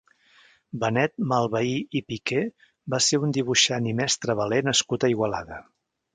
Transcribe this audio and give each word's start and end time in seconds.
Benet 0.83 1.11
Malvehí 1.31 1.75
i 1.99 2.01
Piqué 2.07 2.39
va 2.95 3.01
ser 3.09 3.21
un 3.27 3.37
dibuixant 3.39 3.91
i 3.93 3.95
mestre 4.01 4.39
veler 4.43 4.63
nascut 4.71 5.07
a 5.07 5.13
Igualada. 5.17 5.63